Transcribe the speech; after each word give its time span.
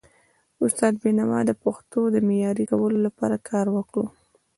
استاد 0.65 0.93
بینوا 1.03 1.39
د 1.45 1.51
پښتو 1.63 2.01
د 2.09 2.15
معیاري 2.27 2.65
کولو 2.71 2.99
لپاره 3.07 3.37
کار 3.49 3.65
وکړ. 3.75 4.03